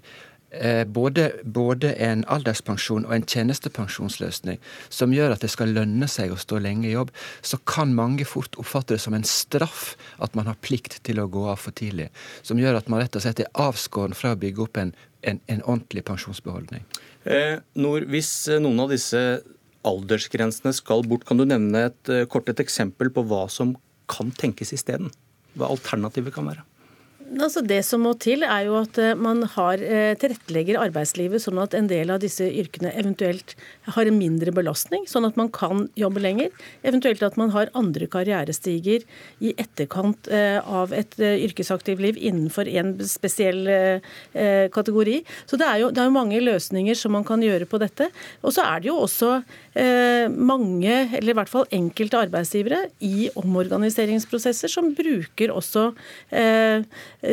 både, 0.86 1.28
både, 1.42 1.92
en 1.98 2.24
alderspensjon 2.30 3.06
og 3.08 3.14
en 3.16 3.26
tjenestepensjonsløsning 3.26 4.60
som 4.92 5.14
gjør 5.14 5.34
at 5.34 5.42
det 5.44 5.50
skal 5.52 5.72
lønne 5.74 6.06
seg 6.10 6.30
å 6.30 6.38
stå 6.38 6.60
lenge 6.62 6.86
i 6.88 6.94
jobb, 6.94 7.10
så 7.42 7.58
kan 7.68 7.94
mange 7.96 8.26
fort 8.28 8.58
oppfatte 8.60 8.94
det 8.94 9.02
som 9.02 9.16
en 9.16 9.26
straff 9.26 9.94
at 10.22 10.36
man 10.38 10.46
har 10.50 10.60
plikt 10.62 11.00
til 11.06 11.20
å 11.22 11.26
gå 11.30 11.46
av 11.50 11.62
for 11.64 11.74
tidlig. 11.76 12.10
Som 12.46 12.60
gjør 12.62 12.78
at 12.78 12.90
man 12.92 13.02
rett 13.02 13.16
og 13.18 13.24
slett 13.24 13.42
er 13.42 13.50
avskåren 13.58 14.16
fra 14.16 14.34
å 14.34 14.40
bygge 14.40 14.64
opp 14.66 14.80
en, 14.80 14.94
en, 15.26 15.40
en 15.50 15.64
ordentlig 15.64 16.04
pensjonsbeholdning. 16.06 16.86
Eh, 17.24 17.58
Nord, 17.80 18.08
hvis 18.12 18.30
eh, 18.52 18.60
noen 18.62 18.84
av 18.84 18.92
disse 18.92 19.20
aldersgrensene 19.84 20.72
skal 20.76 21.04
bort, 21.08 21.24
kan 21.28 21.40
du 21.40 21.46
nevne 21.48 21.86
et 21.88 22.12
eh, 22.12 22.26
kort 22.30 22.48
et 22.52 22.60
eksempel 22.62 23.12
på 23.14 23.24
hva 23.28 23.46
som 23.52 23.74
kan 24.10 24.32
tenkes 24.36 24.74
isteden? 24.76 25.12
Hva 25.56 25.70
alternativet 25.72 26.34
kan 26.34 26.48
være? 26.50 26.64
Altså 27.24 27.62
det 27.64 27.80
som 27.86 28.02
må 28.04 28.12
til, 28.20 28.44
er 28.44 28.66
jo 28.68 28.76
at 28.82 28.98
eh, 29.00 29.14
man 29.16 29.42
har 29.54 29.80
eh, 29.80 30.12
tilrettelegger 30.20 30.76
arbeidslivet 30.82 31.40
sånn 31.42 31.58
at 31.62 31.72
en 31.76 31.88
del 31.88 32.12
av 32.12 32.20
disse 32.20 32.44
yrkene 32.44 32.92
eventuelt 32.92 33.54
har 33.96 34.08
en 34.08 34.18
mindre 34.18 34.52
belastning, 34.54 35.06
sånn 35.08 35.24
at 35.26 35.38
man 35.40 35.48
kan 35.54 35.86
jobbe 35.98 36.20
lenger. 36.20 36.52
Eventuelt 36.84 37.24
at 37.24 37.38
man 37.40 37.50
har 37.54 37.72
andre 37.80 38.06
karrierestiger 38.12 39.06
i 39.40 39.54
etterkant 39.56 40.28
eh, 40.28 40.60
av 40.60 40.92
et 40.92 41.16
yrkesaktivt 41.18 42.02
liv 42.04 42.20
innenfor 42.20 42.68
en 42.68 42.94
spesiell 43.08 43.66
kategori. 44.74 45.16
Så 45.48 45.56
det 45.60 45.66
er, 45.66 45.78
jo, 45.80 45.90
det 45.94 46.02
er 46.02 46.08
jo 46.08 46.14
mange 46.14 46.40
løsninger 46.42 46.96
som 46.98 47.14
man 47.16 47.24
kan 47.26 47.42
gjøre 47.42 47.66
på 47.70 47.80
dette. 47.80 48.08
Og 48.44 48.54
så 48.54 48.64
er 48.66 48.82
det 48.82 48.90
jo 48.90 48.98
også 49.04 49.30
mange, 50.34 50.94
eller 51.16 51.32
i 51.32 51.36
hvert 51.36 51.50
fall 51.50 51.66
enkelte 51.74 52.20
arbeidsgivere 52.26 52.80
i 53.04 53.28
omorganiseringsprosesser 53.40 54.70
som 54.70 54.92
bruker 54.96 55.52
også 55.54 55.88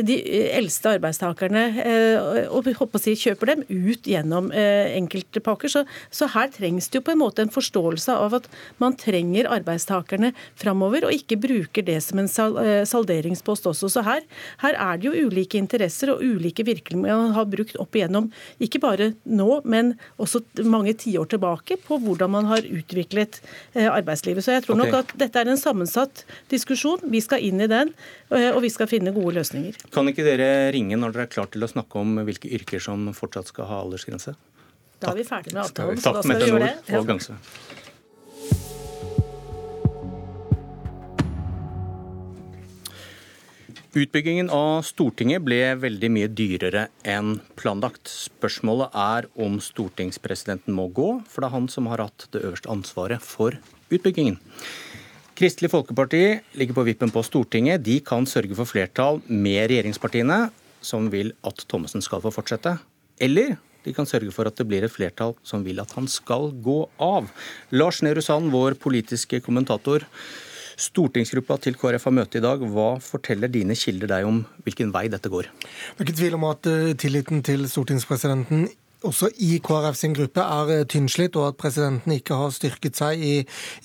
de 0.07 0.17
eldste 0.55 0.95
arbeidstakerne 0.95 1.63
eh, 1.83 2.47
og 2.47 2.69
håper 2.77 2.99
å 2.99 3.01
si, 3.01 3.15
kjøper 3.19 3.53
dem 3.53 3.65
ut 3.69 4.07
gjennom 4.07 4.51
enkelte 4.51 5.11
enkeltpakker. 5.11 5.71
Så, 5.71 5.83
så 6.11 6.27
her 6.31 6.51
trengs 6.53 6.89
det 6.89 6.99
jo 6.99 7.05
på 7.05 7.13
en 7.13 7.21
måte 7.21 7.43
en 7.43 7.51
forståelse 7.51 8.13
av 8.13 8.35
at 8.39 8.47
man 8.81 8.95
trenger 8.99 9.49
arbeidstakerne 9.51 10.33
framover, 10.59 11.05
og 11.07 11.15
ikke 11.15 11.39
bruker 11.41 11.85
det 11.85 11.99
som 12.05 12.21
en 12.21 12.29
eh, 12.29 12.83
salderingspost 12.87 13.67
også. 13.67 13.89
Så 13.89 14.03
her, 14.05 14.23
her 14.63 14.77
er 14.77 15.01
det 15.01 15.09
jo 15.09 15.27
ulike 15.27 15.59
interesser 15.59 16.13
og 16.13 16.23
ulike 16.23 16.65
virkemidler 16.67 17.19
man 17.21 17.35
har 17.35 17.49
brukt 17.49 17.77
opp 17.81 17.95
igjennom, 17.95 18.29
ikke 18.61 18.81
bare 18.81 19.11
nå, 19.25 19.61
men 19.65 19.95
også 20.21 20.43
mange 20.63 20.93
tiår 21.01 21.31
tilbake, 21.33 21.77
på 21.81 21.99
hvordan 22.01 22.31
man 22.33 22.49
har 22.49 22.65
utviklet 22.65 23.39
arbeidslivet. 23.75 24.43
Så 24.45 24.55
jeg 24.55 24.65
tror 24.65 24.79
nok 24.79 24.95
at 25.01 25.13
dette 25.19 25.41
er 25.41 25.49
en 25.51 25.59
sammensatt 25.59 26.23
diskusjon. 26.51 27.03
Vi 27.11 27.21
skal 27.23 27.43
inn 27.45 27.61
i 27.63 27.69
den, 27.71 27.93
og 28.29 28.61
vi 28.63 28.71
skal 28.73 28.89
finne 28.91 29.13
gode 29.15 29.37
løsninger. 29.39 29.80
Kan 29.89 30.07
ikke 30.11 30.23
dere 30.23 30.69
ringe 30.75 30.99
når 30.99 31.15
dere 31.15 31.25
er 31.25 31.33
klar 31.33 31.49
til 31.51 31.65
å 31.65 31.71
snakke 31.71 31.99
om 31.99 32.21
hvilke 32.27 32.51
yrker 32.53 32.83
som 32.83 33.09
fortsatt 33.17 33.49
skal 33.49 33.69
ha 33.71 33.81
aldersgrense? 33.81 34.35
Da 35.01 35.15
er 35.15 35.17
vi 35.17 35.25
ferdig 35.25 35.55
med 35.55 35.63
avtalen, 35.65 35.97
så 35.97 36.13
da 36.13 36.21
skal 36.21 36.43
vi 36.43 36.51
gjøre 36.51 36.67
det. 36.67 36.97
Og 36.99 37.07
Gangse. 37.09 37.39
Utbyggingen 43.91 44.47
av 44.55 44.85
Stortinget 44.87 45.43
ble 45.43 45.73
veldig 45.75 46.09
mye 46.15 46.29
dyrere 46.31 46.85
enn 47.03 47.41
planlagt. 47.59 48.07
Spørsmålet 48.07 48.93
er 48.95 49.27
om 49.35 49.57
stortingspresidenten 49.59 50.71
må 50.77 50.85
gå, 50.95 51.09
for 51.27 51.43
det 51.43 51.49
er 51.49 51.55
han 51.57 51.67
som 51.73 51.89
har 51.91 52.05
hatt 52.05 52.29
det 52.31 52.45
øverste 52.45 52.71
ansvaret 52.71 53.19
for 53.25 53.57
utbyggingen. 53.91 54.37
Kristelig 55.41 55.71
Folkeparti 55.73 56.19
ligger 56.53 56.75
på 56.77 56.83
vippen 56.85 57.09
på 57.09 57.23
Stortinget. 57.25 57.81
De 57.81 57.95
kan 58.05 58.27
sørge 58.29 58.53
for 58.53 58.69
flertall 58.69 59.23
med 59.25 59.71
regjeringspartiene, 59.71 60.35
som 60.85 61.07
vil 61.09 61.31
at 61.49 61.63
Thommessen 61.65 62.03
skal 62.05 62.21
få 62.21 62.29
fortsette. 62.35 62.75
Eller 63.17 63.55
de 63.81 63.93
kan 63.97 64.05
sørge 64.05 64.29
for 64.35 64.45
at 64.45 64.59
det 64.59 64.67
blir 64.69 64.85
et 64.85 64.93
flertall 64.93 65.33
som 65.41 65.63
vil 65.65 65.81
at 65.81 65.95
han 65.97 66.05
skal 66.05 66.51
gå 66.61 66.77
av. 67.01 67.31
Lars 67.73 68.03
Nehru 68.05 68.21
Sand, 68.21 68.51
vår 68.53 68.77
politiske 68.83 69.39
kommentator. 69.41 70.05
Stortingsgruppa 70.77 71.57
til 71.65 71.73
KrF 71.73 72.05
har 72.11 72.17
møte 72.19 72.37
i 72.37 72.45
dag. 72.45 72.61
Hva 72.61 72.91
forteller 73.01 73.49
dine 73.49 73.73
kilder 73.73 74.13
deg 74.13 74.29
om 74.29 74.43
hvilken 74.61 74.93
vei 74.93 75.07
dette 75.09 75.33
går? 75.33 75.49
Det 75.49 76.05
er 76.05 76.05
ikke 76.05 76.19
tvil 76.21 76.37
om 76.37 76.45
at 76.51 76.69
eh, 76.69 76.93
tilliten 77.01 77.41
til 77.49 77.65
stortingspresidenten 77.65 78.67
også 79.07 79.29
i 79.41 79.57
KrF 79.63 79.97
sin 79.97 80.13
gruppe 80.15 80.43
er 80.43 80.71
eh, 80.73 80.83
tynnslitt, 80.89 81.35
og 81.39 81.51
at 81.51 81.59
presidenten 81.61 82.13
ikke 82.15 82.37
har 82.37 82.53
styrket 82.53 82.99
seg 82.99 83.21
i, 83.25 83.33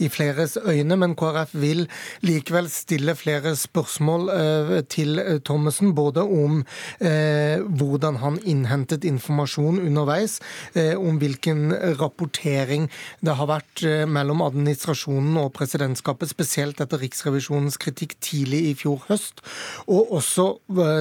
i 0.03 0.09
fleres 0.13 0.57
øyne. 0.61 0.99
Men 1.01 1.17
KrF 1.19 1.55
vil 1.57 1.85
likevel 2.27 2.69
stille 2.73 3.17
flere 3.19 3.55
spørsmål 3.57 4.31
eh, 4.35 4.73
til 4.93 5.21
eh, 5.23 5.41
Thommessen, 5.47 5.95
både 5.97 6.25
om 6.25 6.63
eh, 7.01 7.63
hvordan 7.65 8.21
han 8.23 8.39
innhentet 8.45 9.07
informasjon 9.09 9.81
underveis, 9.85 10.39
eh, 10.75 10.95
om 10.97 11.21
hvilken 11.23 11.73
rapportering 12.01 12.89
det 13.25 13.37
har 13.39 13.51
vært 13.51 13.85
eh, 13.87 14.05
mellom 14.09 14.45
administrasjonen 14.47 15.39
og 15.41 15.53
presidentskapet, 15.57 16.33
spesielt 16.33 16.81
etter 16.83 17.01
Riksrevisjonens 17.01 17.79
kritikk 17.81 18.17
tidlig 18.25 18.65
i 18.71 18.75
fjor 18.79 19.05
høst, 19.09 19.43
og 19.87 20.13
også 20.17 20.47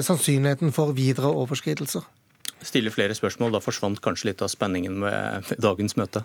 sannsynligheten 0.05 0.74
for 0.75 0.93
videre 0.95 1.31
overskridelser 1.31 2.05
stille 2.63 2.91
flere 2.91 3.15
spørsmål. 3.15 3.55
Da 3.55 3.62
forsvant 3.63 4.00
kanskje 4.03 4.29
litt 4.29 4.43
av 4.45 4.50
spenningen 4.51 4.97
med 5.01 5.51
dagens 5.62 5.95
møte? 6.00 6.24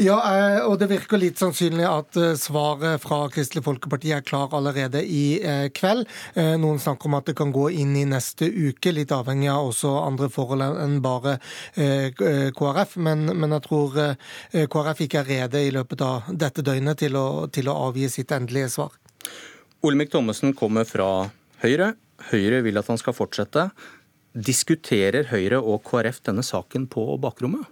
Ja, 0.00 0.18
eh, 0.28 0.58
og 0.66 0.78
det 0.80 0.90
virker 0.90 1.20
litt 1.20 1.40
sannsynlig 1.40 1.86
at 1.88 2.18
eh, 2.20 2.34
svaret 2.40 3.02
fra 3.02 3.24
Kristelig 3.32 3.64
Folkeparti 3.66 4.12
er 4.16 4.24
klar 4.26 4.54
allerede 4.56 5.02
i 5.04 5.40
eh, 5.40 5.68
kveld. 5.74 6.06
Noen 6.34 6.80
snakker 6.82 7.08
om 7.08 7.16
at 7.18 7.28
det 7.28 7.36
kan 7.38 7.52
gå 7.54 7.68
inn 7.72 7.94
i 7.96 8.04
neste 8.08 8.46
uke, 8.48 8.92
litt 8.94 9.12
avhengig 9.14 9.48
av 9.52 9.70
også 9.70 9.92
andre 10.02 10.28
forhold 10.32 10.64
enn 10.64 10.98
bare 11.04 11.36
KrF. 11.74 12.96
Men, 13.04 13.26
men 13.38 13.54
jeg 13.56 13.64
tror 13.66 13.96
KrF 14.52 15.02
ikke 15.06 15.22
er 15.22 15.30
rede 15.30 15.62
i 15.64 15.72
løpet 15.74 16.04
av 16.04 16.30
dette 16.30 16.64
døgnet 16.66 17.00
til 17.00 17.16
å, 17.18 17.26
til 17.52 17.70
å 17.70 17.76
avgi 17.88 18.10
sitt 18.12 18.34
endelige 18.34 18.72
svar. 18.74 18.94
Olemic 19.84 20.12
Thommessen 20.12 20.54
kommer 20.56 20.88
fra 20.88 21.28
Høyre. 21.64 21.94
Høyre 22.30 22.62
vil 22.64 22.80
at 22.80 22.90
han 22.90 23.00
skal 23.00 23.16
fortsette. 23.16 23.68
Diskuterer 24.34 25.28
Høyre 25.30 25.60
og 25.62 25.84
KrF 25.86 26.16
denne 26.26 26.42
saken 26.42 26.88
på 26.90 27.04
bakrommet? 27.22 27.68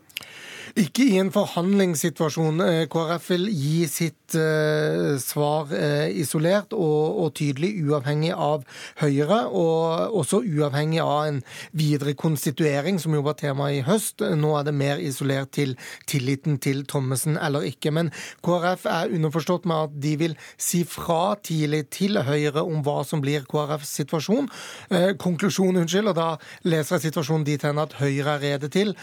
Ikke 0.79 1.05
i 1.05 1.19
en 1.21 1.29
forhandlingssituasjon. 1.33 2.61
Eh, 2.65 2.83
KrF 2.91 3.27
vil 3.35 3.49
gi 3.53 3.85
sitt 3.91 4.37
uh, 4.39 5.19
svar 5.21 5.69
uh, 5.69 6.09
isolert 6.09 6.73
og, 6.73 7.19
og, 7.21 7.33
tydelig, 7.37 7.75
uavhengig 7.85 8.31
av 8.33 8.65
Høyre, 9.03 9.43
og 9.53 10.17
også 10.23 10.41
uavhengig 10.41 11.03
av 11.05 11.27
en 11.29 11.41
videre 11.77 12.15
konstituering, 12.17 13.01
som 13.03 13.13
jo 13.13 13.25
var 13.27 13.37
tema 13.41 13.69
i 13.73 13.83
høst. 13.85 14.25
Nå 14.25 14.55
er 14.57 14.69
det 14.69 14.75
mer 14.79 15.03
isolert 15.03 15.53
til 15.59 15.75
tilliten 16.09 16.57
til 16.63 16.87
Thommessen 16.89 17.37
eller 17.37 17.69
ikke. 17.69 17.93
Men 17.93 18.09
KrF 18.45 18.89
er 18.89 19.13
underforstått 19.13 19.69
med 19.69 19.91
at 19.91 20.01
de 20.07 20.15
vil 20.25 20.39
si 20.57 20.83
fra 20.89 21.37
tidlig 21.45 21.85
til 21.93 22.17
Høyre 22.25 22.65
om 22.65 22.81
hva 22.87 23.03
som 23.09 23.21
blir 23.25 23.45
KrFs 23.51 23.93
situasjon. 24.01 24.49
Uh, 24.89 25.13
konklusjon, 25.21 25.83
unnskyld, 25.85 26.15
og 26.15 26.17
da 26.17 26.31
leser 26.65 26.97
jeg 26.97 27.11
situasjonen 27.11 27.45
dit 27.51 27.69
hen 27.69 27.83
at 27.83 27.99
Høyre 28.01 28.39
er 28.39 28.45
rede 28.47 28.73
til. 28.73 28.97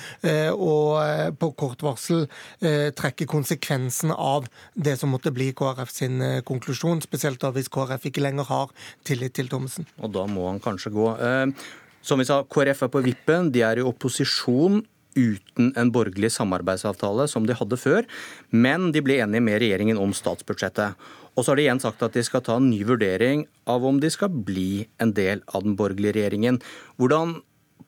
og 0.50 0.98
på 1.40 1.52
kort 1.60 1.84
varsel 1.86 2.26
eh, 2.26 2.90
trekke 2.96 3.28
konsekvensen 3.30 4.14
av 4.16 4.48
det 4.74 4.96
som 5.00 5.12
måtte 5.14 5.34
bli 5.36 5.52
KrF 5.58 5.92
sin 5.94 6.22
eh, 6.24 6.40
konklusjon, 6.48 7.04
spesielt 7.06 7.42
da 7.44 7.52
hvis 7.56 7.72
KrF 7.74 8.10
ikke 8.10 8.24
lenger 8.24 8.48
har 8.50 8.72
tillit 9.08 9.36
til 9.38 9.52
Thommessen. 9.52 9.88
Og 10.00 10.14
da 10.16 10.26
må 10.30 10.48
han 10.50 10.64
kanskje 10.64 10.94
gå. 10.96 11.12
Eh, 11.20 11.68
som 12.06 12.22
vi 12.22 12.28
sa, 12.28 12.42
KrF 12.48 12.88
er 12.88 12.94
på 12.94 13.04
vippen. 13.06 13.52
De 13.54 13.66
er 13.66 13.82
i 13.82 13.86
opposisjon 13.86 14.82
uten 15.18 15.72
en 15.80 15.92
borgerlig 15.92 16.30
samarbeidsavtale 16.32 17.26
som 17.28 17.48
de 17.48 17.56
hadde 17.58 17.80
før, 17.82 18.06
men 18.52 18.92
de 18.96 19.02
ble 19.04 19.20
enige 19.24 19.44
med 19.44 19.60
regjeringen 19.64 20.00
om 20.00 20.14
statsbudsjettet. 20.16 20.96
Og 21.36 21.46
så 21.46 21.54
har 21.54 21.60
de 21.60 21.66
igjen 21.66 21.82
sagt 21.82 22.04
at 22.04 22.16
de 22.16 22.24
skal 22.26 22.44
ta 22.46 22.58
en 22.60 22.70
ny 22.70 22.82
vurdering 22.88 23.46
av 23.70 23.86
om 23.88 24.00
de 24.02 24.10
skal 24.12 24.32
bli 24.32 24.86
en 25.02 25.14
del 25.16 25.44
av 25.48 25.64
den 25.66 25.78
borgerlige 25.80 26.18
regjeringen. 26.18 26.60
Hvordan 27.00 27.40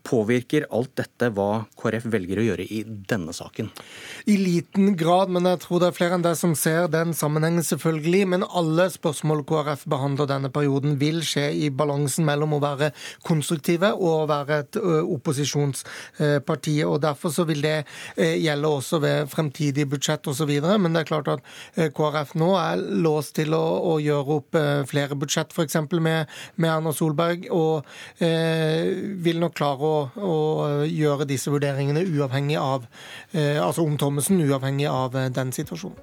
påvirker 0.08 0.66
alt 0.74 0.94
dette 0.98 1.30
hva 1.36 1.66
KrF 1.80 2.08
velger 2.12 2.42
å 2.42 2.46
gjøre 2.46 2.66
i 2.66 2.82
denne 2.86 3.34
saken? 3.36 3.70
I 4.30 4.38
liten 4.40 4.96
grad, 4.98 5.32
men 5.34 5.48
jeg 5.50 5.62
tror 5.64 5.82
det 5.82 5.92
er 5.92 5.98
flere 5.98 6.18
enn 6.18 6.26
deg 6.26 6.38
som 6.40 6.56
ser 6.58 6.90
den 6.92 7.14
sammenhengen, 7.18 7.64
selvfølgelig. 7.66 8.24
Men 8.34 8.46
alle 8.48 8.88
spørsmål 8.94 9.44
KrF 9.50 9.86
behandler 9.92 10.30
denne 10.30 10.52
perioden, 10.54 10.98
vil 11.02 11.22
skje 11.26 11.48
i 11.54 11.70
balansen 11.74 12.26
mellom 12.28 12.58
å 12.58 12.62
være 12.64 12.92
konstruktive 13.28 13.94
og 13.98 14.24
å 14.24 14.30
være 14.32 14.60
et 14.64 14.80
opposisjonsparti. 14.82 16.76
og 16.88 17.02
Derfor 17.06 17.34
så 17.36 17.46
vil 17.50 17.64
det 17.66 17.78
gjelde 18.18 18.74
også 18.82 19.02
ved 19.04 19.32
fremtidige 19.32 19.90
budsjett 19.92 20.28
osv. 20.32 20.52
Men 20.72 20.92
det 20.96 21.04
er 21.04 21.12
klart 21.12 21.32
at 21.36 21.46
KrF 21.98 22.36
nå 22.42 22.54
er 22.60 22.82
låst 23.06 23.36
til 23.38 23.56
å, 23.58 23.64
å 23.94 23.98
gjøre 24.02 24.40
opp 24.42 24.60
flere 24.90 25.18
budsjett, 25.20 25.54
f.eks. 25.54 25.80
Med, 26.02 26.30
med 26.56 26.72
Erna 26.72 26.94
Solberg, 26.96 27.48
og 27.54 27.86
eh, 28.24 28.92
vil 29.22 29.42
nok 29.42 29.56
klare 29.58 29.81
å, 29.86 29.96
å, 30.16 30.36
gjøre 30.88 31.28
disse 31.30 31.52
vurderingene 31.54 32.04
uavhengig 32.06 32.60
av 32.62 32.88
eh, 33.34 33.58
altså 33.62 33.86
om 33.86 33.98
Thommessen, 34.02 34.42
uavhengig 34.46 34.90
av 34.92 35.18
eh, 35.18 35.30
den 35.34 35.54
situasjonen. 35.56 36.00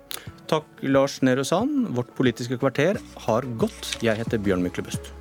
Takk, 0.48 0.68
Lars 0.88 1.18
Nehru 1.22 1.44
Sand. 1.44 1.90
Vårt 1.96 2.14
Politiske 2.16 2.58
kvarter 2.60 3.00
har 3.28 3.48
gått. 3.60 3.98
Jeg 4.04 4.16
heter 4.20 4.40
Bjørn 4.40 4.64
Myklebust. 4.64 5.12